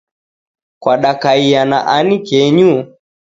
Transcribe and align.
Kwadakaiya 0.81 1.61
na 1.69 1.79
ani 1.97 2.17
kenyu 2.27 2.73